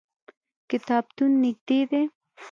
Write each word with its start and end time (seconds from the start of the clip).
کتابتون 0.69 1.31
نږدې 1.43 1.79
دی 1.89 2.01